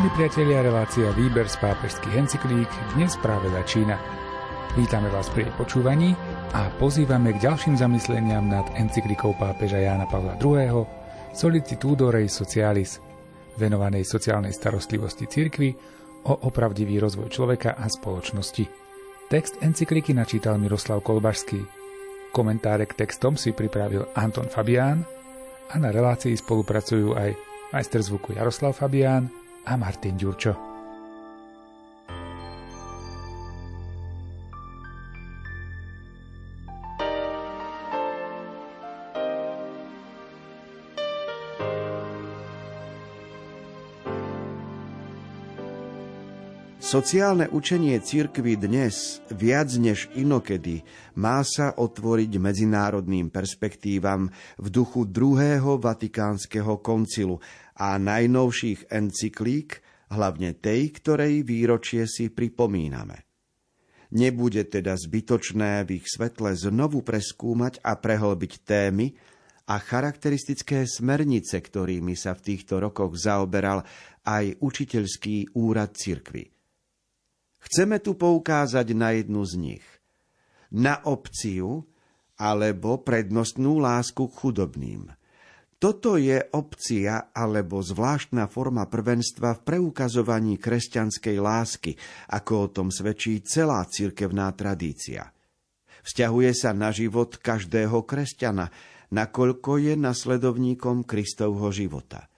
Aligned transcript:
Milí 0.00 0.16
priatelia, 0.16 0.64
relácia 0.64 1.12
Výber 1.12 1.44
z 1.44 1.60
pápežských 1.60 2.24
encyklík 2.24 2.72
dnes 2.96 3.20
práve 3.20 3.52
začína. 3.52 4.00
Vítame 4.72 5.12
vás 5.12 5.28
pri 5.28 5.44
počúvaní 5.60 6.16
a 6.56 6.72
pozývame 6.80 7.36
k 7.36 7.44
ďalším 7.44 7.76
zamysleniam 7.76 8.48
nad 8.48 8.64
encyklikou 8.80 9.36
pápeža 9.36 9.76
Jána 9.76 10.08
Pavla 10.08 10.40
II. 10.40 10.88
Solicitudorei 11.36 12.32
Socialis, 12.32 12.96
venovanej 13.60 14.08
sociálnej 14.08 14.56
starostlivosti 14.56 15.28
cirkvi 15.28 15.76
o 16.32 16.48
opravdivý 16.48 16.96
rozvoj 16.96 17.28
človeka 17.28 17.76
a 17.76 17.84
spoločnosti. 17.84 18.64
Text 19.28 19.60
encykliky 19.60 20.16
načítal 20.16 20.56
Miroslav 20.56 21.04
Kolbašský. 21.04 21.60
Komentáre 22.32 22.88
k 22.88 23.04
textom 23.04 23.36
si 23.36 23.52
pripravil 23.52 24.08
Anton 24.16 24.48
Fabián 24.48 25.04
a 25.68 25.76
na 25.76 25.92
relácii 25.92 26.40
spolupracujú 26.40 27.20
aj 27.20 27.36
majster 27.76 28.00
zvuku 28.00 28.40
Jaroslav 28.40 28.72
Fabián 28.72 29.39
a 29.66 29.76
Martin 29.76 30.16
Ďurčo. 30.16 30.69
Sociálne 46.90 47.46
učenie 47.46 48.02
cirkvy 48.02 48.58
dnes, 48.58 49.22
viac 49.30 49.70
než 49.78 50.10
inokedy, 50.10 50.82
má 51.14 51.38
sa 51.46 51.70
otvoriť 51.70 52.34
medzinárodným 52.34 53.30
perspektívam 53.30 54.26
v 54.58 54.66
duchu 54.74 55.06
druhého 55.06 55.78
vatikánskeho 55.78 56.82
koncilu 56.82 57.38
a 57.78 57.94
najnovších 57.94 58.90
encyklík, 58.90 59.78
hlavne 60.10 60.58
tej, 60.58 60.90
ktorej 60.98 61.46
výročie 61.46 62.10
si 62.10 62.26
pripomíname. 62.26 63.22
Nebude 64.10 64.66
teda 64.66 64.98
zbytočné 64.98 65.86
v 65.86 66.02
ich 66.02 66.10
svetle 66.10 66.58
znovu 66.58 67.06
preskúmať 67.06 67.86
a 67.86 68.02
prehlbiť 68.02 68.52
témy 68.66 69.14
a 69.70 69.78
charakteristické 69.78 70.90
smernice, 70.90 71.54
ktorými 71.54 72.18
sa 72.18 72.34
v 72.34 72.50
týchto 72.50 72.82
rokoch 72.82 73.14
zaoberal 73.14 73.86
aj 74.26 74.58
učiteľský 74.58 75.54
úrad 75.54 75.94
cirkvy. 75.94 76.59
Chceme 77.60 78.00
tu 78.00 78.16
poukázať 78.16 78.96
na 78.96 79.12
jednu 79.12 79.44
z 79.44 79.54
nich. 79.60 79.84
Na 80.72 81.00
opciu 81.04 81.84
alebo 82.40 83.04
prednostnú 83.04 83.76
lásku 83.84 84.24
k 84.24 84.32
chudobným. 84.32 85.12
Toto 85.80 86.20
je 86.20 86.36
opcia 86.52 87.32
alebo 87.32 87.80
zvláštna 87.80 88.48
forma 88.52 88.84
prvenstva 88.84 89.56
v 89.56 89.64
preukazovaní 89.64 90.60
kresťanskej 90.60 91.36
lásky, 91.40 91.96
ako 92.36 92.52
o 92.52 92.66
tom 92.68 92.88
svedčí 92.92 93.40
celá 93.40 93.84
cirkevná 93.88 94.52
tradícia. 94.52 95.32
Vzťahuje 96.04 96.52
sa 96.52 96.76
na 96.76 96.92
život 96.92 97.40
každého 97.40 98.04
kresťana, 98.04 98.68
nakoľko 99.08 99.80
je 99.80 99.94
nasledovníkom 99.96 101.08
Kristovho 101.08 101.72
života 101.72 102.30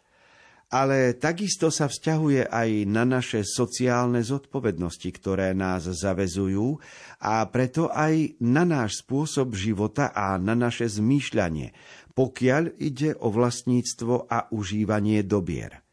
ale 0.73 1.12
takisto 1.20 1.69
sa 1.69 1.84
vzťahuje 1.84 2.48
aj 2.48 2.89
na 2.89 3.05
naše 3.05 3.45
sociálne 3.45 4.25
zodpovednosti, 4.25 5.05
ktoré 5.12 5.53
nás 5.53 5.84
zavezujú 5.84 6.81
a 7.20 7.45
preto 7.53 7.92
aj 7.92 8.41
na 8.41 8.64
náš 8.64 9.05
spôsob 9.05 9.53
života 9.53 10.17
a 10.17 10.41
na 10.41 10.56
naše 10.56 10.89
zmýšľanie, 10.89 11.77
pokiaľ 12.17 12.81
ide 12.81 13.12
o 13.20 13.29
vlastníctvo 13.29 14.33
a 14.33 14.48
užívanie 14.48 15.20
dobier. 15.20 15.84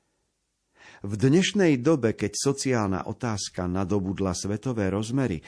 V 1.04 1.16
dnešnej 1.16 1.80
dobe, 1.80 2.16
keď 2.16 2.32
sociálna 2.36 3.08
otázka 3.08 3.68
nadobudla 3.68 4.32
svetové 4.32 4.92
rozmery, 4.92 5.40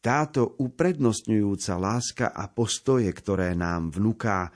táto 0.00 0.56
uprednostňujúca 0.60 1.74
láska 1.76 2.26
a 2.32 2.48
postoje, 2.48 3.08
ktoré 3.12 3.52
nám 3.52 3.92
vnúká, 3.92 4.48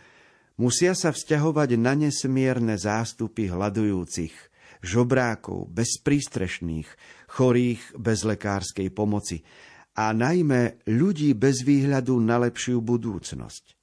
musia 0.63 0.95
sa 0.95 1.11
vzťahovať 1.11 1.75
na 1.75 1.99
nesmierne 1.99 2.79
zástupy 2.79 3.51
hľadujúcich, 3.51 4.31
žobrákov, 4.79 5.67
bezprístrešných, 5.75 6.87
chorých 7.27 7.83
bez 7.99 8.23
lekárskej 8.23 8.95
pomoci 8.95 9.43
a 9.99 10.15
najmä 10.15 10.87
ľudí 10.87 11.35
bez 11.35 11.67
výhľadu 11.67 12.15
na 12.23 12.39
lepšiu 12.47 12.79
budúcnosť. 12.79 13.75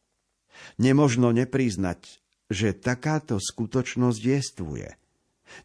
Nemožno 0.80 1.36
nepriznať, 1.36 2.24
že 2.48 2.72
takáto 2.76 3.36
skutočnosť 3.38 4.22
jestvuje. 4.24 4.90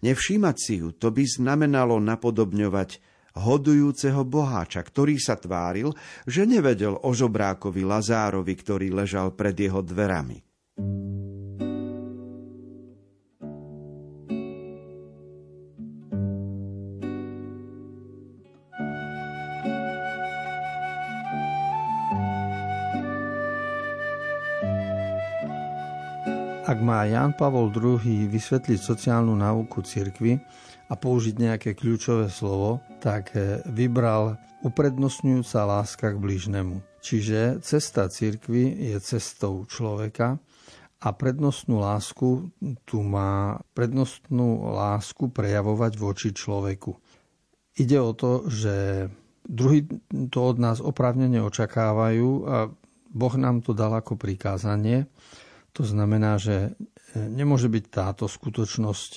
Nevšímať 0.03 0.57
si 0.59 0.75
ju, 0.83 0.91
to 0.97 1.15
by 1.15 1.23
znamenalo 1.23 2.03
napodobňovať 2.03 2.99
hodujúceho 3.35 4.23
boháča, 4.23 4.83
ktorý 4.83 5.19
sa 5.19 5.35
tváril, 5.35 5.95
že 6.27 6.47
nevedel 6.47 6.95
o 6.95 7.11
žobrákovi 7.11 7.83
Lazárovi, 7.83 8.55
ktorý 8.55 8.95
ležal 8.95 9.35
pred 9.35 9.55
jeho 9.59 9.83
dverami. 9.83 10.54
Ak 26.65 26.81
má 26.81 27.05
Jan 27.05 27.37
Pavol 27.37 27.69
II 27.69 28.01
vysvetliť 28.33 28.81
sociálnu 28.81 29.37
náuku 29.37 29.85
cirkvy 29.85 30.41
a 30.89 30.97
použiť 30.97 31.37
nejaké 31.37 31.71
kľúčové 31.77 32.33
slovo, 32.33 32.81
tak 33.05 33.37
eh, 33.37 33.61
vybral 33.69 34.41
uprednostňujúca 34.65 35.61
láska 35.61 36.17
k 36.17 36.23
blížnemu. 36.25 36.81
Čiže 37.05 37.61
cesta 37.61 38.09
cirkvy 38.09 38.81
je 38.81 38.97
cestou 39.05 39.69
človeka, 39.69 40.41
a 41.05 41.13
prednostnú 41.13 41.85
lásku 41.85 42.49
tu 42.89 43.05
má 43.05 43.61
prednostnú 43.77 44.73
lásku 44.73 45.29
prejavovať 45.29 45.93
voči 46.01 46.33
človeku. 46.33 46.97
Ide 47.77 47.99
o 48.01 48.17
to, 48.17 48.49
že 48.49 49.07
druhý 49.45 49.85
to 50.33 50.39
od 50.41 50.57
nás 50.57 50.81
oprávnene 50.81 51.45
očakávajú 51.45 52.29
a 52.49 52.57
Boh 53.15 53.35
nám 53.37 53.61
to 53.61 53.77
dal 53.77 53.93
ako 53.93 54.17
prikázanie. 54.17 55.05
To 55.77 55.85
znamená, 55.85 56.41
že 56.41 56.73
nemôže 57.15 57.69
byť 57.69 57.85
táto 57.93 58.25
skutočnosť 58.25 59.13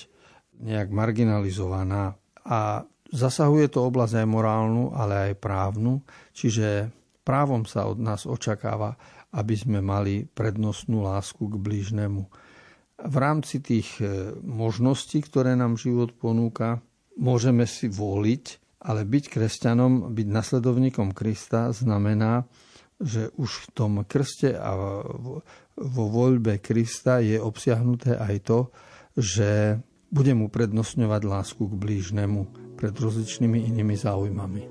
nejak 0.60 0.92
marginalizovaná 0.92 2.20
a 2.44 2.84
zasahuje 3.08 3.72
to 3.72 3.88
oblasť 3.88 4.22
aj 4.22 4.28
morálnu, 4.28 4.92
ale 4.92 5.32
aj 5.32 5.40
právnu, 5.40 6.04
čiže 6.36 6.92
právom 7.24 7.64
sa 7.64 7.88
od 7.88 7.96
nás 8.02 8.28
očakáva 8.28 8.98
aby 9.34 9.54
sme 9.54 9.78
mali 9.84 10.24
prednostnú 10.24 11.04
lásku 11.04 11.44
k 11.44 11.56
blížnemu. 11.60 12.22
V 12.98 13.16
rámci 13.20 13.62
tých 13.62 14.00
e, 14.02 14.34
možností, 14.42 15.22
ktoré 15.22 15.54
nám 15.54 15.78
život 15.78 16.16
ponúka, 16.16 16.82
môžeme 17.18 17.68
si 17.68 17.86
voliť, 17.86 18.44
ale 18.82 19.06
byť 19.06 19.24
kresťanom, 19.28 20.14
byť 20.14 20.26
nasledovníkom 20.30 21.14
Krista 21.14 21.70
znamená, 21.74 22.46
že 22.98 23.30
už 23.38 23.50
v 23.50 23.66
tom 23.74 23.92
krste 24.02 24.58
a 24.58 24.74
vo 25.78 26.04
voľbe 26.10 26.58
Krista 26.58 27.22
je 27.22 27.38
obsiahnuté 27.38 28.18
aj 28.18 28.36
to, 28.42 28.58
že 29.14 29.78
budem 30.10 30.42
uprednostňovať 30.42 31.22
lásku 31.22 31.62
k 31.62 31.74
blížnemu 31.78 32.40
pred 32.74 32.94
rozličnými 32.94 33.70
inými 33.70 33.94
záujmami. 33.94 34.62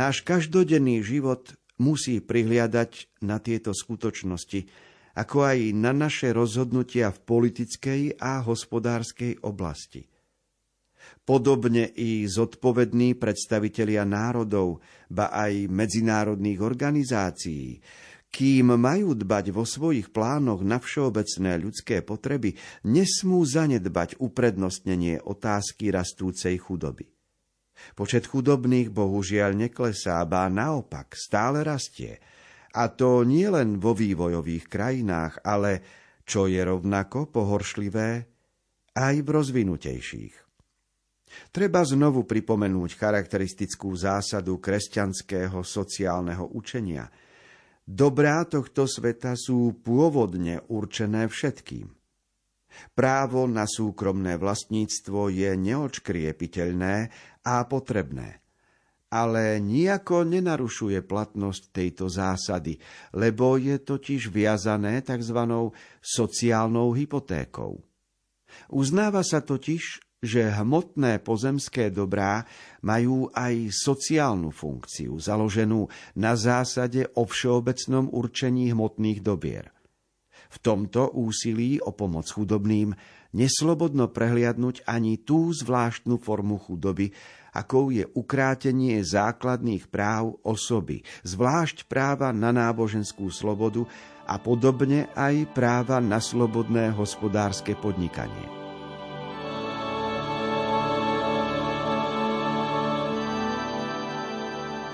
Náš 0.00 0.24
každodenný 0.24 1.04
život 1.04 1.60
musí 1.76 2.24
prihliadať 2.24 3.20
na 3.20 3.36
tieto 3.36 3.76
skutočnosti, 3.76 4.64
ako 5.12 5.44
aj 5.44 5.58
na 5.76 5.92
naše 5.92 6.32
rozhodnutia 6.32 7.12
v 7.12 7.20
politickej 7.20 8.00
a 8.16 8.40
hospodárskej 8.40 9.44
oblasti. 9.44 10.08
Podobne 11.28 11.84
i 12.00 12.24
zodpovední 12.24 13.12
predstavitelia 13.20 14.08
národov, 14.08 14.80
ba 15.12 15.28
aj 15.36 15.68
medzinárodných 15.68 16.64
organizácií, 16.64 17.84
kým 18.32 18.72
majú 18.80 19.12
dbať 19.12 19.52
vo 19.52 19.68
svojich 19.68 20.08
plánoch 20.16 20.64
na 20.64 20.80
všeobecné 20.80 21.60
ľudské 21.60 22.00
potreby, 22.00 22.56
nesmú 22.88 23.44
zanedbať 23.44 24.16
uprednostnenie 24.16 25.20
otázky 25.20 25.92
rastúcej 25.92 26.56
chudoby. 26.56 27.19
Počet 27.94 28.26
chudobných 28.28 28.88
bohužiaľ 28.90 29.56
neklesá, 29.56 30.22
ba 30.28 30.46
naopak 30.46 31.16
stále 31.16 31.64
rastie. 31.64 32.20
A 32.76 32.86
to 32.90 33.26
nie 33.26 33.50
len 33.50 33.82
vo 33.82 33.96
vývojových 33.96 34.70
krajinách, 34.70 35.42
ale, 35.42 35.82
čo 36.22 36.46
je 36.46 36.62
rovnako 36.62 37.28
pohoršlivé, 37.34 38.08
aj 38.94 39.14
v 39.22 39.28
rozvinutejších. 39.28 40.34
Treba 41.54 41.86
znovu 41.86 42.26
pripomenúť 42.26 42.90
charakteristickú 42.98 43.94
zásadu 43.94 44.58
kresťanského 44.58 45.62
sociálneho 45.62 46.50
učenia– 46.54 47.06
Dobrá 47.90 48.46
tohto 48.46 48.86
sveta 48.86 49.34
sú 49.34 49.82
pôvodne 49.82 50.62
určené 50.70 51.26
všetkým. 51.26 51.90
Právo 52.94 53.50
na 53.50 53.66
súkromné 53.66 54.38
vlastníctvo 54.38 55.26
je 55.34 55.58
neočkriepiteľné 55.58 57.10
a 57.44 57.64
potrebné, 57.64 58.40
ale 59.10 59.58
nijako 59.58 60.22
nenarušuje 60.22 61.02
platnosť 61.02 61.62
tejto 61.74 62.06
zásady, 62.06 62.78
lebo 63.16 63.58
je 63.58 63.80
totiž 63.80 64.30
viazané 64.30 65.02
tzv. 65.02 65.38
sociálnou 65.98 66.94
hypotékou. 66.94 67.82
Uznáva 68.70 69.22
sa 69.26 69.42
totiž, 69.42 70.10
že 70.20 70.52
hmotné 70.52 71.24
pozemské 71.24 71.88
dobrá 71.88 72.44
majú 72.84 73.32
aj 73.32 73.72
sociálnu 73.72 74.52
funkciu, 74.52 75.16
založenú 75.16 75.88
na 76.20 76.36
zásade 76.36 77.08
o 77.16 77.24
všeobecnom 77.24 78.12
určení 78.12 78.68
hmotných 78.68 79.24
dobier. 79.24 79.72
V 80.50 80.56
tomto 80.58 81.14
úsilí 81.14 81.78
o 81.78 81.94
pomoc 81.94 82.26
chudobným 82.26 82.90
neslobodno 83.30 84.10
prehliadnúť 84.10 84.82
ani 84.90 85.22
tú 85.22 85.54
zvláštnu 85.54 86.18
formu 86.18 86.58
chudoby, 86.58 87.14
akou 87.54 87.94
je 87.94 88.06
ukrátenie 88.06 88.98
základných 89.02 89.86
práv 89.90 90.38
osoby, 90.42 91.06
zvlášť 91.22 91.86
práva 91.86 92.34
na 92.34 92.50
náboženskú 92.50 93.30
slobodu 93.30 93.86
a 94.26 94.38
podobne 94.38 95.10
aj 95.14 95.50
práva 95.54 95.98
na 95.98 96.22
slobodné 96.22 96.90
hospodárske 96.94 97.74
podnikanie. 97.78 98.60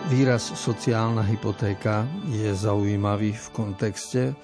Výraz 0.06 0.54
sociálna 0.54 1.26
hypotéka 1.26 2.06
je 2.30 2.54
zaujímavý 2.54 3.34
v 3.34 3.46
kontexte, 3.50 4.38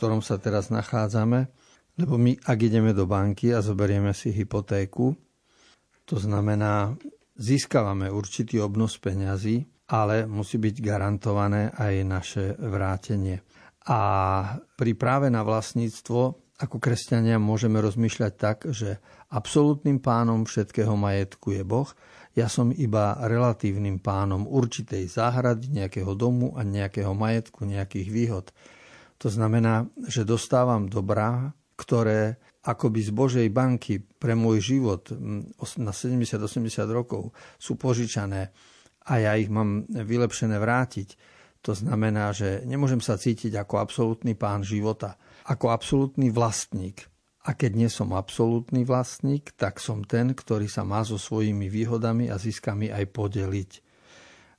ktorom 0.00 0.24
sa 0.24 0.40
teraz 0.40 0.72
nachádzame, 0.72 1.52
lebo 2.00 2.16
my, 2.16 2.40
ak 2.40 2.58
ideme 2.64 2.96
do 2.96 3.04
banky 3.04 3.52
a 3.52 3.60
zoberieme 3.60 4.16
si 4.16 4.32
hypotéku, 4.32 5.12
to 6.08 6.16
znamená, 6.16 6.96
získavame 7.36 8.08
určitý 8.08 8.64
obnos 8.64 8.96
peňazí, 8.96 9.60
ale 9.92 10.24
musí 10.24 10.56
byť 10.56 10.76
garantované 10.80 11.68
aj 11.76 11.94
naše 12.08 12.44
vrátenie. 12.56 13.44
A 13.84 14.00
pri 14.80 14.96
práve 14.96 15.28
na 15.28 15.44
vlastníctvo 15.44 16.20
ako 16.60 16.76
kresťania 16.80 17.36
môžeme 17.36 17.76
rozmýšľať 17.84 18.32
tak, 18.40 18.72
že 18.72 18.96
absolútnym 19.28 20.00
pánom 20.00 20.48
všetkého 20.48 20.96
majetku 20.96 21.52
je 21.52 21.64
Boh 21.64 21.88
ja 22.38 22.46
som 22.46 22.70
iba 22.70 23.18
relatívnym 23.18 23.98
pánom 23.98 24.46
určitej 24.46 25.10
záhrady, 25.10 25.74
nejakého 25.74 26.14
domu 26.14 26.54
a 26.54 26.62
nejakého 26.62 27.10
majetku, 27.10 27.66
nejakých 27.66 28.08
výhod. 28.10 28.46
To 29.20 29.28
znamená, 29.28 29.84
že 30.08 30.24
dostávam 30.24 30.88
dobrá, 30.88 31.52
ktoré 31.76 32.40
akoby 32.64 33.00
z 33.04 33.10
Božej 33.12 33.48
banky 33.52 34.00
pre 34.00 34.36
môj 34.36 34.76
život 34.76 35.12
na 35.80 35.92
70-80 35.92 36.84
rokov 36.92 37.32
sú 37.56 37.76
požičané 37.80 38.52
a 39.08 39.12
ja 39.16 39.32
ich 39.36 39.48
mám 39.48 39.88
vylepšené 39.88 40.60
vrátiť. 40.60 41.16
To 41.64 41.76
znamená, 41.76 42.32
že 42.32 42.64
nemôžem 42.64 43.00
sa 43.04 43.20
cítiť 43.20 43.56
ako 43.56 43.80
absolútny 43.80 44.32
pán 44.36 44.64
života, 44.64 45.20
ako 45.44 45.72
absolútny 45.72 46.32
vlastník. 46.32 47.04
A 47.48 47.56
keď 47.56 47.72
nie 47.76 47.88
som 47.88 48.12
absolútny 48.12 48.84
vlastník, 48.84 49.56
tak 49.56 49.80
som 49.80 50.04
ten, 50.04 50.36
ktorý 50.36 50.68
sa 50.68 50.84
má 50.84 51.00
so 51.00 51.16
svojimi 51.16 51.72
výhodami 51.72 52.28
a 52.28 52.36
ziskami 52.36 52.92
aj 52.92 53.04
podeliť. 53.08 53.70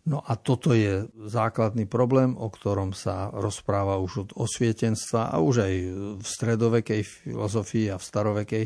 No 0.02 0.26
a 0.26 0.34
toto 0.34 0.74
je 0.74 1.06
základný 1.30 1.86
problém, 1.86 2.34
o 2.34 2.50
ktorom 2.50 2.90
sa 2.90 3.30
rozpráva 3.30 4.02
už 4.02 4.12
od 4.26 4.30
osvietenstva 4.34 5.30
a 5.30 5.38
už 5.38 5.56
aj 5.62 5.74
v 6.18 6.26
stredovekej 6.26 7.02
filozofii 7.06 7.94
a 7.94 8.02
v 8.02 8.08
starovekej. 8.10 8.66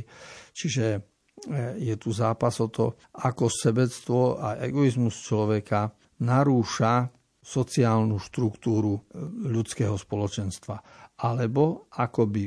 Čiže 0.55 0.85
e, 0.95 0.99
je 1.75 1.95
tu 1.99 2.15
zápas 2.15 2.55
o 2.63 2.71
to, 2.71 2.95
ako 3.19 3.51
sebectvo 3.51 4.39
a 4.39 4.55
egoizmus 4.63 5.19
človeka 5.27 5.91
narúša 6.23 7.11
sociálnu 7.43 8.15
štruktúru 8.15 8.95
e, 8.95 9.01
ľudského 9.51 9.99
spoločenstva. 9.99 10.79
Alebo 11.19 11.91
ako 11.91 12.31
by 12.31 12.43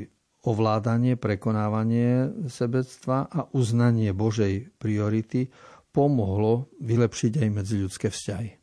ovládanie, 0.48 1.20
prekonávanie 1.20 2.32
sebectva 2.48 3.28
a 3.28 3.44
uznanie 3.52 4.16
Božej 4.16 4.72
priority 4.80 5.52
pomohlo 5.92 6.72
vylepšiť 6.80 7.32
aj 7.44 7.48
medziľudské 7.52 8.08
vzťahy. 8.08 8.57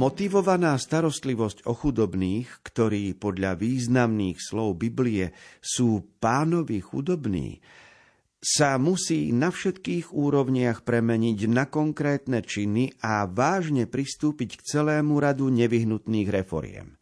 Motivovaná 0.00 0.80
starostlivosť 0.80 1.68
o 1.68 1.76
chudobných, 1.76 2.64
ktorí 2.64 3.20
podľa 3.20 3.52
významných 3.60 4.40
slov 4.40 4.80
Biblie 4.80 5.36
sú 5.60 6.16
pánovi 6.16 6.80
chudobní, 6.80 7.60
sa 8.40 8.80
musí 8.80 9.28
na 9.36 9.52
všetkých 9.52 10.16
úrovniach 10.16 10.88
premeniť 10.88 11.38
na 11.52 11.68
konkrétne 11.68 12.40
činy 12.40 12.96
a 13.04 13.28
vážne 13.28 13.84
pristúpiť 13.84 14.56
k 14.56 14.64
celému 14.64 15.20
radu 15.20 15.52
nevyhnutných 15.52 16.32
reforiem. 16.32 16.96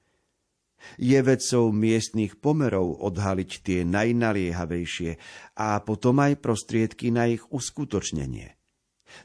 Je 0.99 1.23
vedcov 1.23 1.71
miestnych 1.71 2.43
pomerov 2.43 2.99
odhaliť 2.99 3.51
tie 3.63 3.81
najnaliehavejšie 3.87 5.11
a 5.55 5.79
potom 5.87 6.19
aj 6.19 6.43
prostriedky 6.43 7.15
na 7.15 7.31
ich 7.31 7.47
uskutočnenie. 7.47 8.58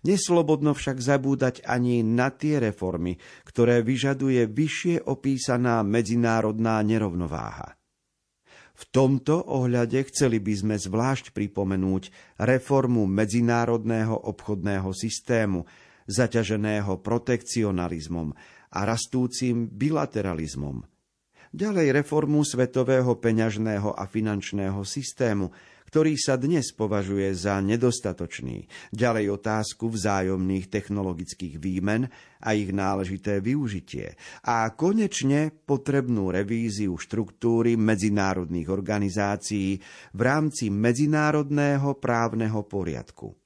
Neslobodno 0.03 0.73
však 0.75 0.99
zabúdať 0.99 1.63
ani 1.67 2.01
na 2.01 2.31
tie 2.33 2.59
reformy, 2.59 3.19
ktoré 3.47 3.85
vyžaduje 3.85 4.47
vyššie 4.49 5.05
opísaná 5.05 5.83
medzinárodná 5.85 6.79
nerovnováha. 6.83 7.75
V 8.73 8.83
tomto 8.89 9.37
ohľade 9.37 10.01
chceli 10.09 10.41
by 10.41 10.53
sme 10.57 10.75
zvlášť 10.81 11.29
pripomenúť 11.31 12.35
reformu 12.41 13.05
medzinárodného 13.05 14.17
obchodného 14.17 14.89
systému, 14.91 15.69
zaťaženého 16.09 16.99
protekcionalizmom 16.99 18.33
a 18.73 18.79
rastúcim 18.83 19.69
bilateralizmom. 19.69 20.83
Ďalej 21.53 21.93
reformu 22.01 22.41
svetového 22.41 23.13
peňažného 23.21 23.93
a 23.93 24.09
finančného 24.09 24.81
systému, 24.81 25.53
ktorý 25.93 26.17
sa 26.17 26.41
dnes 26.41 26.73
považuje 26.73 27.29
za 27.37 27.61
nedostatočný. 27.61 28.65
Ďalej 28.89 29.29
otázku 29.29 29.93
vzájomných 29.93 30.65
technologických 30.65 31.61
výmen 31.61 32.09
a 32.41 32.57
ich 32.57 32.73
náležité 32.73 33.37
využitie. 33.37 34.17
A 34.41 34.73
konečne 34.73 35.53
potrebnú 35.53 36.33
revíziu 36.33 36.97
štruktúry 36.97 37.77
medzinárodných 37.77 38.73
organizácií 38.73 39.77
v 40.17 40.21
rámci 40.25 40.73
medzinárodného 40.73 41.93
právneho 42.01 42.65
poriadku. 42.65 43.37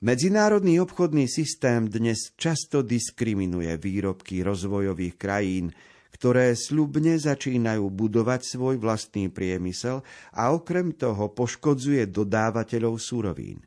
Medzinárodný 0.00 0.80
obchodný 0.80 1.28
systém 1.28 1.84
dnes 1.84 2.32
často 2.32 2.80
diskriminuje 2.80 3.76
výrobky 3.76 4.40
rozvojových 4.40 5.20
krajín, 5.20 5.68
ktoré 6.14 6.54
sľubne 6.54 7.18
začínajú 7.18 7.90
budovať 7.90 8.46
svoj 8.46 8.78
vlastný 8.78 9.34
priemysel 9.34 10.06
a 10.38 10.54
okrem 10.54 10.94
toho 10.94 11.34
poškodzuje 11.34 12.06
dodávateľov 12.06 12.94
surovín. 13.02 13.58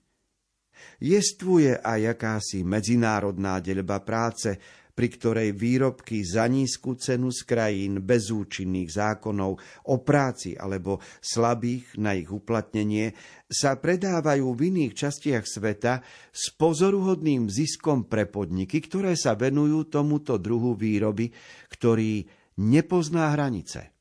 Jestvuje 1.04 1.78
aj 1.78 2.18
akási 2.18 2.64
medzinárodná 2.64 3.60
deľba 3.60 4.02
práce, 4.02 4.56
pri 4.98 5.14
ktorej 5.14 5.54
výrobky 5.54 6.26
za 6.26 6.50
nízku 6.50 6.98
cenu 6.98 7.30
z 7.30 7.46
krajín 7.46 8.02
bez 8.02 8.34
účinných 8.34 8.90
zákonov 8.90 9.62
o 9.86 9.96
práci 10.02 10.58
alebo 10.58 10.98
slabých 11.22 12.02
na 12.02 12.18
ich 12.18 12.34
uplatnenie 12.34 13.14
sa 13.46 13.78
predávajú 13.78 14.50
v 14.58 14.62
iných 14.74 14.98
častiach 14.98 15.46
sveta 15.46 16.02
s 16.34 16.50
pozoruhodným 16.58 17.46
ziskom 17.46 18.10
pre 18.10 18.26
podniky, 18.26 18.82
ktoré 18.82 19.14
sa 19.14 19.38
venujú 19.38 19.86
tomuto 19.86 20.42
druhu 20.42 20.74
výroby, 20.74 21.30
ktorý 21.70 22.26
nepozná 22.58 23.38
hranice. 23.38 23.97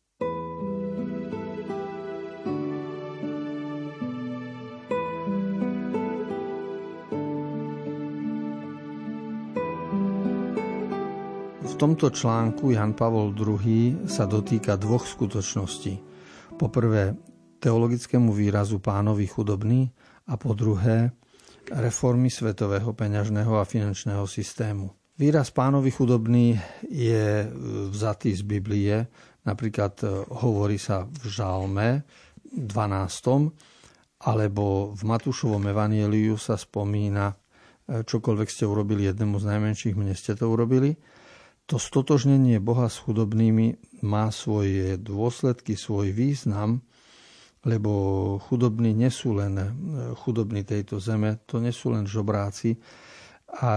Tomto 11.77 12.09
článku 12.09 12.73
Jan 12.73 12.97
Pavol 12.97 13.37
II 13.37 14.09
sa 14.09 14.25
dotýka 14.25 14.81
dvoch 14.81 15.05
skutočností. 15.05 16.01
Po 16.57 16.73
prvé 16.73 17.13
teologickému 17.61 18.33
výrazu 18.33 18.81
pánovi 18.81 19.29
chudobný 19.29 19.85
a 20.25 20.41
po 20.41 20.57
druhé 20.57 21.13
reformy 21.69 22.33
svetového 22.33 22.97
peňažného 22.97 23.61
a 23.61 23.69
finančného 23.69 24.25
systému. 24.25 24.89
Výraz 25.21 25.53
pánovi 25.53 25.93
chudobný 25.93 26.57
je 26.89 27.45
vzatý 27.93 28.33
z 28.33 28.43
Biblie, 28.49 28.97
napríklad 29.45 30.01
e, 30.01 30.09
hovorí 30.33 30.81
sa 30.81 31.05
v 31.05 31.25
Žalme 31.29 31.89
12. 32.57 34.25
alebo 34.25 34.97
v 34.97 35.03
Matúšovom 35.05 35.61
evanieliu 35.69 36.41
sa 36.41 36.57
spomína, 36.57 37.37
e, 37.85 38.01
čokoľvek 38.01 38.49
ste 38.49 38.65
urobili 38.65 39.05
jednému 39.13 39.37
z 39.37 39.45
najmenších, 39.45 39.97
mne 39.97 40.17
ste 40.17 40.33
to 40.33 40.49
urobili. 40.49 40.97
To 41.67 41.83
stotožnenie 41.83 42.63
Boha 42.63 42.87
s 42.87 43.03
chudobnými 43.03 44.01
má 44.07 44.31
svoje 44.31 44.95
dôsledky, 45.03 45.75
svoj 45.75 46.15
význam, 46.15 46.87
lebo 47.67 47.91
chudobní 48.47 48.95
nie 48.95 49.11
sú 49.11 49.35
len 49.35 49.59
e, 49.59 49.67
chudobní 50.15 50.63
tejto 50.63 51.03
zeme, 51.03 51.43
to 51.43 51.59
nie 51.59 51.75
sú 51.75 51.91
len 51.91 52.07
žobráci, 52.07 52.79
a 53.47 53.73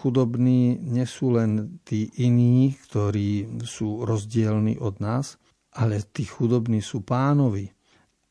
chudobní 0.00 0.80
nie 0.80 1.04
sú 1.04 1.36
len 1.36 1.78
tí 1.84 2.08
iní, 2.18 2.72
ktorí 2.88 3.60
sú 3.62 4.02
rozdielni 4.02 4.80
od 4.80 4.98
nás, 4.98 5.36
ale 5.76 6.02
tí 6.02 6.24
chudobní 6.24 6.80
sú 6.80 7.04
pánovi. 7.04 7.68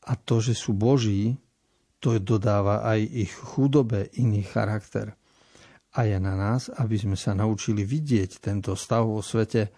A 0.04 0.18
to, 0.18 0.42
že 0.44 0.52
sú 0.52 0.76
Boží, 0.76 1.38
to 2.02 2.20
dodáva 2.20 2.84
aj 2.84 3.00
ich 3.00 3.32
chudobe 3.32 4.12
iný 4.20 4.44
charakter. 4.44 5.16
A 5.94 6.00
je 6.10 6.18
na 6.18 6.34
nás, 6.34 6.70
aby 6.74 6.98
sme 6.98 7.14
sa 7.14 7.38
naučili 7.38 7.86
vidieť 7.86 8.42
tento 8.42 8.74
stav 8.74 9.06
vo 9.06 9.22
svete 9.22 9.70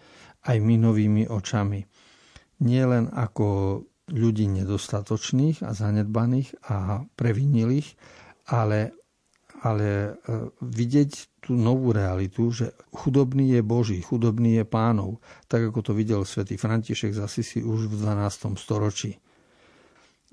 aj 0.49 0.57
my 0.63 0.75
novými 0.81 1.29
očami. 1.29 1.85
Nie 2.65 2.89
len 2.89 3.13
ako 3.13 3.81
ľudí 4.07 4.49
nedostatočných 4.49 5.67
a 5.67 5.77
zanedbaných 5.77 6.57
a 6.73 7.05
previnilých, 7.19 7.89
ale 8.49 8.97
ale 9.65 9.89
e, 9.89 10.11
vidieť 10.61 11.43
tú 11.49 11.57
novú 11.57 11.91
realitu, 11.91 12.53
že 12.53 12.77
chudobný 12.93 13.57
je 13.57 13.63
Boží, 13.65 13.99
chudobný 14.05 14.61
je 14.61 14.65
pánov, 14.69 15.19
tak 15.49 15.73
ako 15.73 15.81
to 15.81 15.93
videl 15.97 16.23
svätý 16.23 16.61
František 16.61 17.17
z 17.17 17.25
Asisi 17.25 17.59
už 17.65 17.89
v 17.89 17.95
12. 18.05 18.55
storočí. 18.61 19.17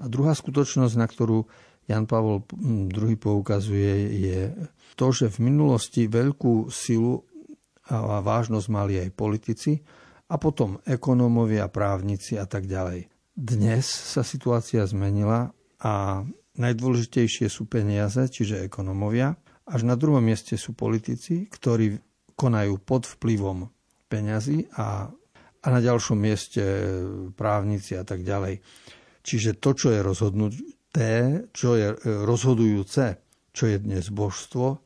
A 0.01 0.09
druhá 0.09 0.35
skutočnosť, 0.35 0.95
na 0.99 1.07
ktorú 1.07 1.45
Jan 1.87 2.05
Pavol 2.05 2.43
II 2.91 3.15
poukazuje, 3.15 3.93
je 4.21 4.39
to, 4.93 5.13
že 5.13 5.33
v 5.33 5.53
minulosti 5.53 6.09
veľkú 6.09 6.69
silu 6.69 7.25
a 7.83 8.23
vážnosť 8.23 8.67
mali 8.71 8.95
aj 8.95 9.09
politici 9.11 9.83
a 10.31 10.39
potom 10.39 10.79
ekonómovia, 10.87 11.67
právnici 11.67 12.39
a 12.39 12.47
tak 12.47 12.63
ďalej. 12.63 13.11
Dnes 13.35 13.83
sa 13.83 14.23
situácia 14.23 14.87
zmenila 14.87 15.51
a 15.83 16.23
Najdôležitejšie 16.53 17.49
sú 17.49 17.65
peniaze, 17.65 18.21
čiže 18.29 18.61
ekonomovia. 18.61 19.33
Až 19.65 19.89
na 19.89 19.97
druhom 19.97 20.21
mieste 20.21 20.53
sú 20.53 20.77
politici, 20.77 21.49
ktorí 21.49 21.97
konajú 22.37 22.77
pod 22.77 23.09
vplyvom 23.09 23.65
peňazí 24.05 24.69
a, 24.77 25.09
a 25.63 25.67
na 25.69 25.79
ďalšom 25.81 26.17
mieste 26.17 26.61
právnici 27.33 27.97
a 27.97 28.05
tak 28.05 28.21
ďalej. 28.21 28.61
Čiže 29.25 29.57
to, 29.57 29.73
čo 29.73 29.87
je 29.89 29.99
rozhodnuté, 30.05 31.09
čo 31.55 31.73
je 31.73 31.89
e, 31.89 31.97
rozhodujúce, 32.21 33.22
čo 33.53 33.69
je 33.69 33.77
dnes 33.77 34.09
božstvo, 34.09 34.81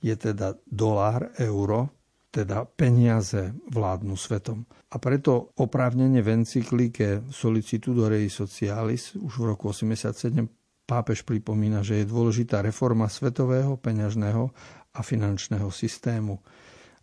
je 0.00 0.14
teda 0.16 0.56
dolár, 0.68 1.32
euro, 1.40 1.88
teda 2.30 2.62
peniaze 2.64 3.50
vládnu 3.74 4.14
svetom. 4.14 4.62
A 4.94 4.96
preto 5.02 5.50
oprávnenie 5.58 6.22
v 6.22 6.44
encyklike 6.44 7.26
Solicitudo 7.32 8.06
Rei 8.06 8.30
Socialis 8.30 9.18
už 9.18 9.32
v 9.42 9.44
roku 9.50 9.74
87 9.74 10.46
pápež 10.86 11.26
pripomína, 11.26 11.82
že 11.82 12.02
je 12.02 12.10
dôležitá 12.10 12.62
reforma 12.62 13.10
svetového 13.10 13.78
peňažného 13.78 14.50
a 14.94 15.00
finančného 15.02 15.70
systému, 15.70 16.42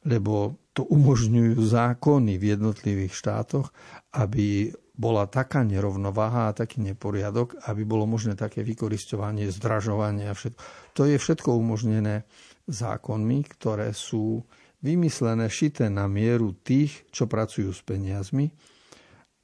lebo 0.08 0.60
to 0.76 0.84
umožňujú 0.88 1.56
zákony 1.56 2.36
v 2.36 2.44
jednotlivých 2.56 3.14
štátoch, 3.16 3.72
aby 4.16 4.72
bola 4.98 5.30
taká 5.30 5.62
nerovnováha 5.62 6.50
a 6.50 6.58
taký 6.58 6.82
neporiadok, 6.82 7.70
aby 7.70 7.86
bolo 7.86 8.10
možné 8.10 8.34
také 8.34 8.66
vykoristovanie, 8.66 9.48
zdražovanie 9.54 10.26
a 10.26 10.34
všetko. 10.34 10.60
To 10.98 11.02
je 11.06 11.16
všetko 11.22 11.50
umožnené 11.54 12.26
zákonmi, 12.66 13.46
ktoré 13.46 13.94
sú 13.94 14.42
vymyslené, 14.82 15.48
šité 15.48 15.88
na 15.94 16.10
mieru 16.10 16.58
tých, 16.58 17.06
čo 17.14 17.30
pracujú 17.30 17.70
s 17.70 17.86
peniazmi, 17.86 18.50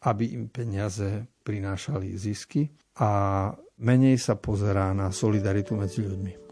aby 0.04 0.34
im 0.36 0.50
peniaze 0.50 1.30
prinášali 1.46 2.18
zisky 2.18 2.68
a 3.00 3.50
menej 3.80 4.18
sa 4.20 4.36
pozerá 4.36 4.92
na 4.92 5.14
solidaritu 5.14 5.78
medzi 5.78 6.04
ľuďmi. 6.04 6.43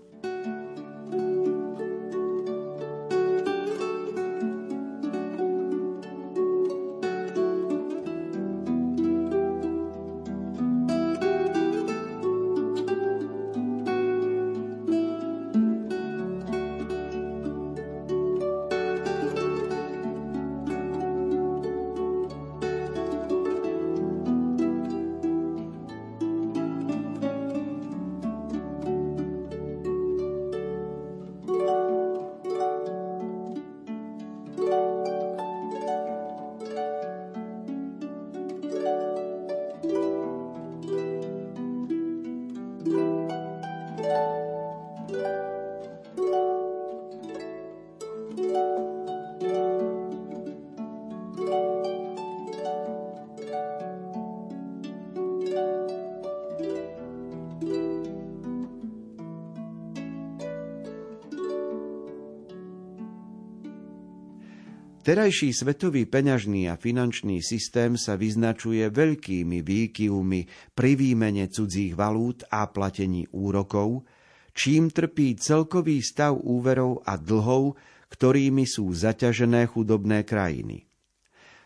Terajší 65.12 65.52
svetový 65.52 66.08
peňažný 66.08 66.72
a 66.72 66.80
finančný 66.80 67.44
systém 67.44 68.00
sa 68.00 68.16
vyznačuje 68.16 68.88
veľkými 68.88 69.60
výkyvmi 69.60 70.72
pri 70.72 70.92
výmene 70.96 71.52
cudzích 71.52 72.00
valút 72.00 72.48
a 72.48 72.72
platení 72.72 73.28
úrokov, 73.36 74.08
čím 74.56 74.88
trpí 74.88 75.36
celkový 75.36 76.00
stav 76.00 76.40
úverov 76.40 77.04
a 77.04 77.20
dlhov, 77.20 77.76
ktorými 78.08 78.64
sú 78.64 78.88
zaťažené 78.96 79.68
chudobné 79.68 80.24
krajiny. 80.24 80.88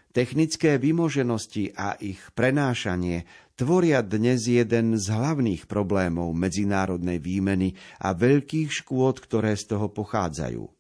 Technické 0.10 0.82
vymoženosti 0.82 1.70
a 1.78 2.02
ich 2.02 2.26
prenášanie 2.34 3.30
tvoria 3.54 4.02
dnes 4.02 4.50
jeden 4.50 4.98
z 4.98 5.06
hlavných 5.06 5.70
problémov 5.70 6.34
medzinárodnej 6.34 7.22
výmeny 7.22 7.78
a 8.02 8.18
veľkých 8.18 8.74
škôd, 8.74 9.22
ktoré 9.22 9.54
z 9.54 9.70
toho 9.70 9.94
pochádzajú. 9.94 10.75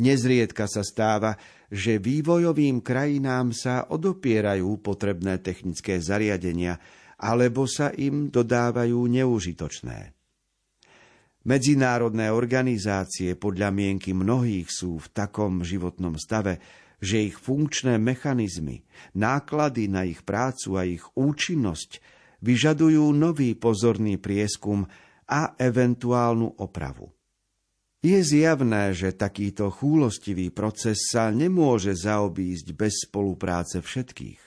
Nezriedka 0.00 0.64
sa 0.64 0.80
stáva, 0.80 1.36
že 1.68 2.00
vývojovým 2.00 2.80
krajinám 2.80 3.52
sa 3.52 3.86
odopierajú 3.86 4.80
potrebné 4.80 5.38
technické 5.44 6.00
zariadenia, 6.00 6.80
alebo 7.20 7.68
sa 7.68 7.92
im 7.92 8.32
dodávajú 8.32 8.96
neužitočné. 8.96 10.16
Medzinárodné 11.40 12.28
organizácie 12.32 13.36
podľa 13.36 13.72
mienky 13.72 14.12
mnohých 14.12 14.68
sú 14.68 15.00
v 15.00 15.06
takom 15.12 15.64
životnom 15.64 16.16
stave, 16.20 16.60
že 17.00 17.32
ich 17.32 17.36
funkčné 17.36 17.96
mechanizmy, 17.96 18.84
náklady 19.16 19.88
na 19.88 20.04
ich 20.04 20.20
prácu 20.20 20.76
a 20.76 20.84
ich 20.84 21.00
účinnosť 21.16 22.00
vyžadujú 22.44 23.08
nový 23.16 23.56
pozorný 23.56 24.20
prieskum 24.20 24.84
a 25.28 25.56
eventuálnu 25.56 26.60
opravu. 26.60 27.19
Je 28.00 28.16
zjavné, 28.24 28.96
že 28.96 29.12
takýto 29.12 29.68
chúlostivý 29.68 30.48
proces 30.48 31.12
sa 31.12 31.28
nemôže 31.28 31.92
zaobísť 31.92 32.72
bez 32.72 33.04
spolupráce 33.04 33.84
všetkých. 33.84 34.40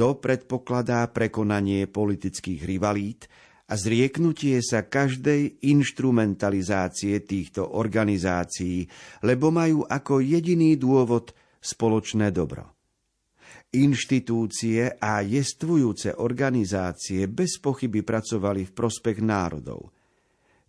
To 0.00 0.16
predpokladá 0.16 1.04
prekonanie 1.12 1.84
politických 1.84 2.64
rivalít 2.64 3.28
a 3.68 3.76
zrieknutie 3.76 4.64
sa 4.64 4.88
každej 4.88 5.60
inštrumentalizácie 5.60 7.20
týchto 7.20 7.68
organizácií, 7.76 8.88
lebo 9.28 9.52
majú 9.52 9.84
ako 9.84 10.24
jediný 10.24 10.80
dôvod 10.80 11.36
spoločné 11.60 12.32
dobro. 12.32 12.64
Inštitúcie 13.76 14.96
a 14.96 15.20
jestvujúce 15.20 16.16
organizácie 16.16 17.28
bez 17.28 17.60
pochyby 17.60 18.00
pracovali 18.00 18.64
v 18.64 18.72
prospech 18.72 19.20
národov– 19.20 19.92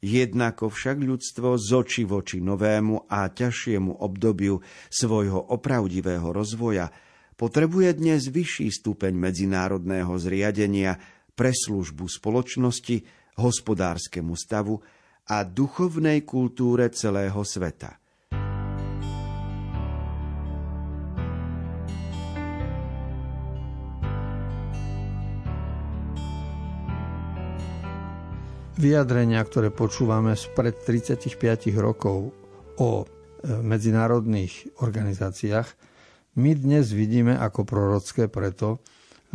Jednako 0.02 0.74
však 0.74 0.98
ľudstvo 0.98 1.62
z 1.62 1.70
oči 1.78 2.04
voči 2.10 2.42
novému 2.42 3.06
a 3.06 3.30
ťažšiemu 3.30 4.02
obdobiu 4.02 4.58
svojho 4.90 5.38
opravdivého 5.54 6.26
rozvoja 6.34 6.90
potrebuje 7.38 8.02
dnes 8.02 8.26
vyšší 8.26 8.74
stupeň 8.82 9.14
medzinárodného 9.14 10.10
zriadenia 10.18 10.98
pre 11.38 11.54
službu 11.54 12.10
spoločnosti, 12.10 13.06
hospodárskemu 13.38 14.34
stavu 14.34 14.82
a 15.30 15.46
duchovnej 15.46 16.26
kultúre 16.26 16.90
celého 16.90 17.46
sveta. 17.46 18.01
Vyjadrenia, 28.82 29.46
ktoré 29.46 29.70
počúvame 29.70 30.34
spred 30.34 30.74
35 30.82 31.38
rokov 31.78 32.34
o 32.82 32.90
e, 33.02 33.06
medzinárodných 33.62 34.82
organizáciách, 34.82 35.70
my 36.42 36.52
dnes 36.58 36.90
vidíme 36.90 37.38
ako 37.38 37.62
prorocké 37.62 38.26
preto, 38.26 38.82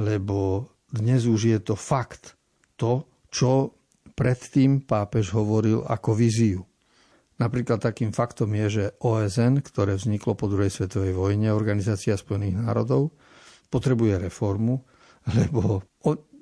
lebo 0.03 0.67
dnes 0.91 1.31
už 1.31 1.41
je 1.47 1.59
to 1.63 1.79
fakt, 1.79 2.35
to, 2.75 3.07
čo 3.31 3.71
predtým 4.19 4.83
pápež 4.83 5.31
hovoril 5.31 5.87
ako 5.87 6.19
víziu. 6.19 6.67
Napríklad 7.39 7.79
takým 7.79 8.11
faktom 8.11 8.51
je, 8.57 8.67
že 8.67 8.85
OSN, 8.99 9.63
ktoré 9.63 9.95
vzniklo 9.95 10.35
po 10.35 10.51
druhej 10.51 10.73
svetovej 10.73 11.13
vojne, 11.13 11.53
Organizácia 11.53 12.17
spojených 12.17 12.65
národov, 12.65 13.13
potrebuje 13.69 14.27
reformu, 14.27 14.83
lebo 15.39 15.85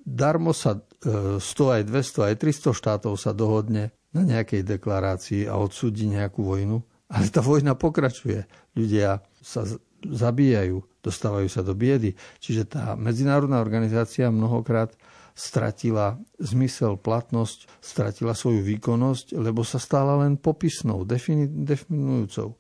darmo 0.07 0.55
sa 0.55 0.79
100 1.05 1.41
e, 1.41 1.65
aj 1.81 1.83
200 1.87 2.29
aj 2.33 2.35
300 2.41 2.73
štátov 2.73 3.15
sa 3.21 3.37
dohodne 3.37 3.93
na 4.17 4.23
nejakej 4.25 4.65
deklarácii 4.65 5.45
a 5.51 5.59
odsúdi 5.59 6.09
nejakú 6.09 6.47
vojnu, 6.47 6.81
ale 7.11 7.27
tá 7.29 7.45
vojna 7.45 7.77
pokračuje. 7.77 8.47
Ľudia 8.79 9.21
sa 9.43 9.67
zabíjajú, 10.05 10.81
dostávajú 11.03 11.49
sa 11.51 11.61
do 11.61 11.75
biedy. 11.75 12.15
Čiže 12.39 12.63
tá 12.69 12.85
medzinárodná 12.95 13.59
organizácia 13.59 14.31
mnohokrát 14.31 14.95
stratila 15.35 16.21
zmysel, 16.39 16.95
platnosť, 16.95 17.67
stratila 17.83 18.39
svoju 18.39 18.63
výkonnosť, 18.63 19.35
lebo 19.35 19.67
sa 19.67 19.83
stala 19.83 20.23
len 20.23 20.39
popisnou, 20.39 21.03
definujúcou. 21.05 22.55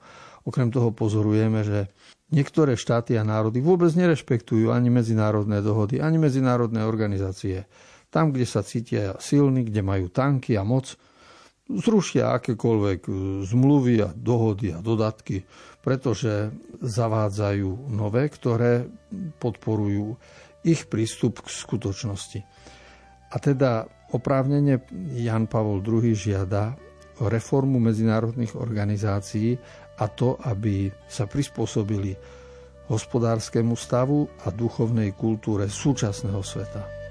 Okrem 0.44 0.68
toho 0.74 0.90
pozorujeme, 0.90 1.62
že 1.62 1.88
Niektoré 2.34 2.74
štáty 2.74 3.14
a 3.14 3.22
národy 3.22 3.62
vôbec 3.62 3.94
nerešpektujú 3.94 4.74
ani 4.74 4.90
medzinárodné 4.90 5.62
dohody, 5.62 6.02
ani 6.02 6.18
medzinárodné 6.18 6.82
organizácie. 6.82 7.68
Tam, 8.14 8.30
kde 8.30 8.46
sa 8.46 8.62
cítia 8.62 9.18
silní, 9.18 9.66
kde 9.66 9.82
majú 9.82 10.06
tanky 10.06 10.54
a 10.54 10.62
moc, 10.62 10.94
zrušia 11.66 12.38
akékoľvek 12.38 13.10
zmluvy 13.48 14.06
a 14.06 14.14
dohody 14.14 14.70
a 14.70 14.78
dodatky, 14.78 15.42
pretože 15.82 16.54
zavádzajú 16.78 17.90
nové, 17.90 18.30
ktoré 18.30 18.86
podporujú 19.42 20.14
ich 20.62 20.86
prístup 20.86 21.42
k 21.42 21.48
skutočnosti. 21.50 22.40
A 23.34 23.36
teda 23.42 23.88
oprávnene 24.14 24.86
Jan 25.18 25.50
Pavol 25.50 25.82
II 25.82 26.14
žiada 26.14 26.78
reformu 27.18 27.82
medzinárodných 27.82 28.54
organizácií 28.54 29.58
a 29.98 30.06
to, 30.06 30.38
aby 30.46 30.86
sa 31.10 31.26
prispôsobili 31.26 32.14
hospodárskému 32.86 33.74
stavu 33.74 34.28
a 34.44 34.52
duchovnej 34.52 35.16
kultúre 35.16 35.66
súčasného 35.66 36.44
sveta. 36.44 37.03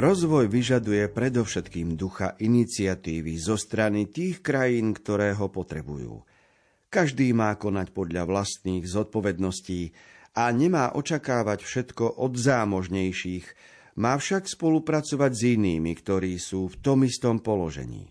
Rozvoj 0.00 0.48
vyžaduje 0.48 1.12
predovšetkým 1.12 1.92
ducha 1.92 2.32
iniciatívy 2.40 3.36
zo 3.36 3.60
strany 3.60 4.08
tých 4.08 4.40
krajín, 4.40 4.96
ktoré 4.96 5.36
ho 5.36 5.52
potrebujú. 5.52 6.24
Každý 6.88 7.36
má 7.36 7.52
konať 7.60 7.92
podľa 7.92 8.24
vlastných 8.24 8.88
zodpovedností 8.88 9.92
a 10.40 10.48
nemá 10.56 10.96
očakávať 10.96 11.60
všetko 11.60 12.16
od 12.16 12.32
zámožnejších, 12.32 13.44
má 14.00 14.16
však 14.16 14.48
spolupracovať 14.48 15.32
s 15.36 15.42
inými, 15.60 15.92
ktorí 15.92 16.40
sú 16.40 16.72
v 16.72 16.80
tom 16.80 17.04
istom 17.04 17.36
položení. 17.36 18.08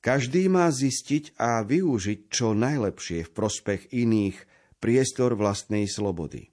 Každý 0.00 0.48
má 0.48 0.72
zistiť 0.72 1.36
a 1.36 1.68
využiť 1.68 2.32
čo 2.32 2.56
najlepšie 2.56 3.28
v 3.28 3.34
prospech 3.36 3.92
iných 3.92 4.40
priestor 4.80 5.36
vlastnej 5.36 5.84
slobody. 5.84 6.48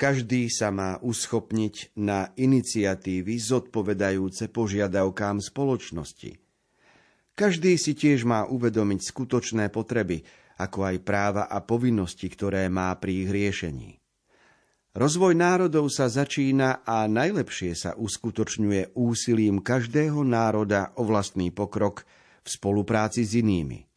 Každý 0.00 0.48
sa 0.48 0.72
má 0.72 0.96
uschopniť 1.04 1.92
na 2.00 2.32
iniciatívy 2.32 3.36
zodpovedajúce 3.36 4.48
požiadavkám 4.48 5.44
spoločnosti. 5.44 6.40
Každý 7.36 7.76
si 7.76 7.92
tiež 7.92 8.24
má 8.24 8.48
uvedomiť 8.48 9.00
skutočné 9.04 9.68
potreby, 9.68 10.24
ako 10.56 10.88
aj 10.88 10.96
práva 11.04 11.44
a 11.52 11.60
povinnosti, 11.60 12.32
ktoré 12.32 12.72
má 12.72 12.96
pri 12.96 13.28
ich 13.28 13.28
riešení. 13.28 14.00
Rozvoj 14.96 15.36
národov 15.36 15.92
sa 15.92 16.08
začína 16.08 16.80
a 16.80 17.04
najlepšie 17.04 17.76
sa 17.76 17.92
uskutočňuje 17.92 18.96
úsilím 18.96 19.60
každého 19.60 20.24
národa 20.24 20.96
o 20.96 21.04
vlastný 21.04 21.52
pokrok 21.52 22.08
v 22.40 22.48
spolupráci 22.48 23.20
s 23.20 23.36
inými. 23.36 23.89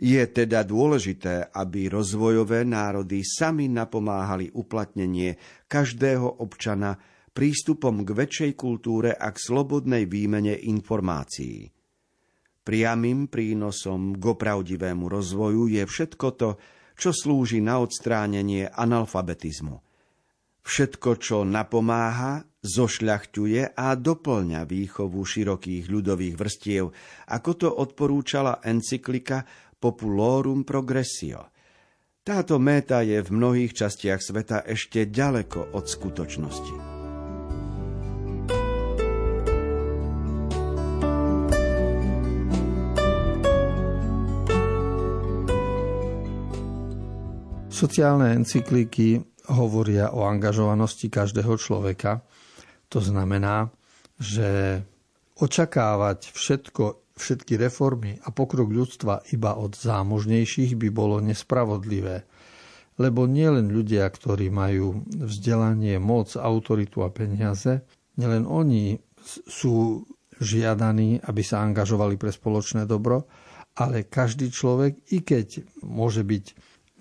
Je 0.00 0.20
teda 0.26 0.66
dôležité, 0.66 1.54
aby 1.54 1.88
rozvojové 1.88 2.66
národy 2.66 3.22
sami 3.22 3.70
napomáhali 3.70 4.50
uplatnenie 4.52 5.36
každého 5.70 6.42
občana 6.42 6.98
prístupom 7.34 8.06
k 8.06 8.10
väčšej 8.14 8.52
kultúre 8.54 9.10
a 9.10 9.34
k 9.34 9.36
slobodnej 9.38 10.06
výmene 10.06 10.54
informácií. 10.54 11.66
Priamým 12.64 13.28
prínosom 13.28 14.16
k 14.16 14.24
opravdivému 14.24 15.04
rozvoju 15.10 15.68
je 15.68 15.84
všetko 15.84 16.28
to, 16.38 16.50
čo 16.94 17.10
slúži 17.12 17.60
na 17.60 17.82
odstránenie 17.82 18.70
analfabetizmu. 18.70 19.76
Všetko, 20.64 21.10
čo 21.20 21.44
napomáha, 21.44 22.40
zošľachtuje 22.64 23.76
a 23.76 23.92
doplňa 23.92 24.64
výchovu 24.64 25.20
širokých 25.20 25.92
ľudových 25.92 26.34
vrstiev, 26.40 26.88
ako 27.28 27.50
to 27.52 27.68
odporúčala 27.68 28.64
encyklika 28.64 29.44
Populorum 29.84 30.64
Progressio. 30.64 31.52
Táto 32.24 32.56
méta 32.56 33.04
je 33.04 33.20
v 33.20 33.28
mnohých 33.28 33.76
častiach 33.76 34.16
sveta 34.16 34.64
ešte 34.64 35.12
ďaleko 35.12 35.76
od 35.76 35.84
skutočnosti. 35.84 36.76
Sociálne 47.68 48.40
encykliky 48.40 49.20
hovoria 49.52 50.16
o 50.16 50.24
angažovanosti 50.24 51.12
každého 51.12 51.60
človeka. 51.60 52.24
To 52.88 53.04
znamená, 53.04 53.68
že 54.16 54.80
očakávať 55.36 56.32
všetko 56.32 57.03
všetky 57.14 57.54
reformy 57.58 58.18
a 58.26 58.34
pokrok 58.34 58.70
ľudstva 58.70 59.30
iba 59.30 59.54
od 59.54 59.78
zámožnejších 59.78 60.74
by 60.74 60.88
bolo 60.90 61.22
nespravodlivé. 61.22 62.26
Lebo 62.98 63.26
nielen 63.26 63.74
ľudia, 63.74 64.06
ktorí 64.06 64.54
majú 64.54 65.02
vzdelanie, 65.06 65.98
moc, 65.98 66.34
autoritu 66.38 67.02
a 67.02 67.10
peniaze, 67.10 67.82
nielen 68.18 68.46
oni 68.46 68.98
sú 69.46 70.06
žiadaní, 70.38 71.22
aby 71.22 71.42
sa 71.42 71.62
angažovali 71.62 72.18
pre 72.18 72.30
spoločné 72.30 72.86
dobro, 72.86 73.26
ale 73.74 74.06
každý 74.06 74.50
človek, 74.54 75.10
i 75.10 75.26
keď 75.26 75.66
môže 75.82 76.22
byť 76.22 76.44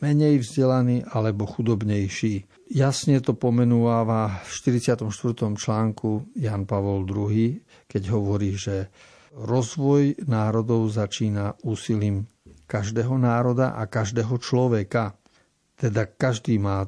menej 0.02 0.41
vzdelaný 0.41 1.06
alebo 1.13 1.45
chudobnejší. 1.45 2.49
Jasne 2.73 3.21
to 3.21 3.38
pomenúva 3.38 4.04
v 4.43 4.49
44. 4.49 5.08
článku 5.54 6.34
Jan 6.36 6.65
Pavol 6.65 7.06
II, 7.06 7.62
keď 7.86 8.04
hovorí, 8.12 8.58
že 8.58 8.89
rozvoj 9.34 10.24
národov 10.30 10.93
začína 10.93 11.58
úsilím 11.65 12.30
každého 12.69 13.17
národa 13.17 13.74
a 13.76 13.89
každého 13.89 14.38
človeka. 14.39 15.17
Teda 15.74 16.06
každý 16.06 16.62
má 16.62 16.86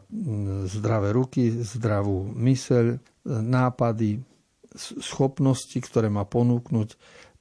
zdravé 0.70 1.12
ruky, 1.12 1.52
zdravú 1.52 2.30
myseľ, 2.32 3.02
nápady, 3.26 4.22
schopnosti, 4.78 5.76
ktoré 5.82 6.08
má 6.08 6.24
ponúknuť 6.24 6.90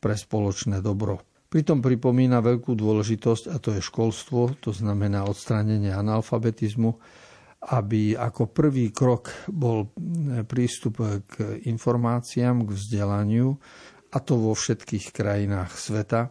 pre 0.00 0.16
spoločné 0.16 0.80
dobro. 0.80 1.20
Pritom 1.52 1.78
pripomína 1.78 2.42
veľkú 2.42 2.74
dôležitosť, 2.74 3.52
a 3.52 3.56
to 3.62 3.78
je 3.78 3.80
školstvo, 3.84 4.58
to 4.58 4.74
znamená 4.74 5.22
odstránenie 5.22 5.94
analfabetizmu, 5.94 6.90
aby 7.64 8.18
ako 8.18 8.50
prvý 8.50 8.90
krok 8.90 9.30
bol 9.48 9.88
prístup 10.44 11.00
k 11.30 11.62
informáciám, 11.64 12.66
k 12.66 12.70
vzdelaniu, 12.74 13.56
a 14.14 14.16
to 14.22 14.38
vo 14.38 14.54
všetkých 14.54 15.10
krajinách 15.10 15.74
sveta. 15.74 16.30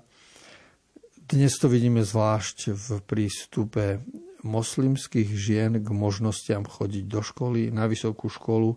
Dnes 1.24 1.60
to 1.60 1.68
vidíme 1.68 2.00
zvlášť 2.00 2.72
v 2.72 2.88
prístupe 3.04 4.00
moslimských 4.44 5.30
žien 5.36 5.72
k 5.80 5.88
možnostiam 5.92 6.64
chodiť 6.64 7.04
do 7.08 7.20
školy, 7.24 7.72
na 7.72 7.88
vysokú 7.88 8.28
školu, 8.28 8.76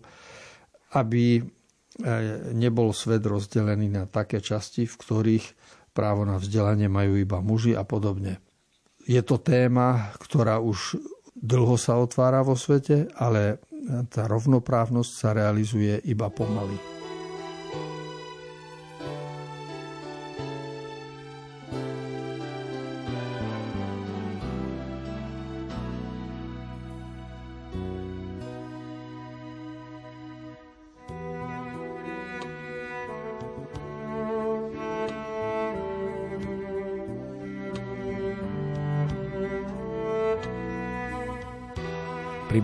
aby 0.95 1.39
e, 1.39 1.41
nebol 2.55 2.95
svet 2.95 3.23
rozdelený 3.23 3.91
na 3.91 4.03
také 4.07 4.39
časti, 4.39 4.87
v 4.87 4.95
ktorých 4.95 5.45
právo 5.91 6.23
na 6.23 6.39
vzdelanie 6.39 6.87
majú 6.87 7.19
iba 7.19 7.43
muži 7.43 7.75
a 7.75 7.83
podobne. 7.83 8.39
Je 9.07 9.19
to 9.23 9.39
téma, 9.39 10.11
ktorá 10.19 10.59
už 10.59 10.99
dlho 11.35 11.75
sa 11.79 11.99
otvára 11.99 12.43
vo 12.43 12.59
svete, 12.59 13.07
ale 13.15 13.63
tá 14.11 14.27
rovnoprávnosť 14.27 15.11
sa 15.11 15.31
realizuje 15.31 15.95
iba 16.03 16.27
pomaly. 16.27 16.96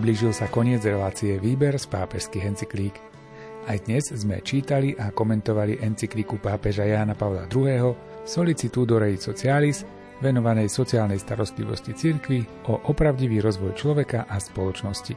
Priblížil 0.04 0.36
sa 0.36 0.52
koniec 0.52 0.84
relácie 0.84 1.40
Výber 1.40 1.80
z 1.80 1.88
pápežských 1.88 2.44
encyklík. 2.44 2.92
Aj 3.64 3.80
dnes 3.88 4.12
sme 4.12 4.44
čítali 4.44 4.92
a 4.92 5.08
komentovali 5.08 5.80
encykliku 5.80 6.36
pápeža 6.44 6.84
Jána 6.84 7.16
Pavla 7.16 7.48
II. 7.48 7.96
Solicitudo 8.28 9.00
Socialis, 9.16 9.80
venovanej 10.20 10.68
sociálnej 10.68 11.16
starostlivosti 11.16 11.96
cirkvi 11.96 12.44
o 12.68 12.84
opravdivý 12.92 13.40
rozvoj 13.40 13.72
človeka 13.80 14.28
a 14.28 14.36
spoločnosti. 14.36 15.16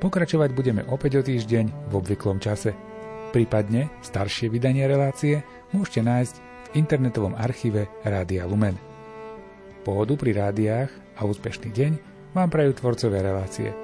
Pokračovať 0.00 0.56
budeme 0.56 0.88
opäť 0.88 1.20
o 1.20 1.22
týždeň 1.28 1.92
v 1.92 1.92
obvyklom 1.92 2.40
čase. 2.40 2.72
Prípadne 3.28 3.92
staršie 4.00 4.48
vydanie 4.48 4.88
relácie 4.88 5.44
môžete 5.76 6.00
nájsť 6.00 6.34
v 6.40 6.68
internetovom 6.80 7.36
archíve 7.36 7.92
Rádia 8.00 8.48
Lumen. 8.48 8.80
Pohodu 9.84 10.16
pri 10.16 10.32
rádiách 10.32 10.88
a 11.12 11.28
úspešný 11.28 11.68
deň 11.76 11.92
vám 12.32 12.48
prajú 12.48 12.72
tvorcové 12.72 13.20
relácie– 13.20 13.68